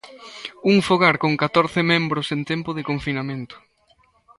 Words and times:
Un 0.71 0.77
fogar 0.87 1.15
con 1.23 1.33
catorce 1.43 1.81
membros 1.93 2.27
en 2.35 2.41
tempo 2.51 2.69
de 2.77 2.87
confinamento. 2.89 3.55